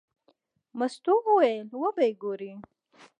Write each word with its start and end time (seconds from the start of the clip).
مستو 0.77 1.13
وویل: 1.27 1.67
وبه 1.81 2.03
یې 2.07 2.13
ګورې. 2.21 2.53